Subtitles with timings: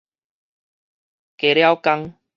[1.37, 2.15] 加了工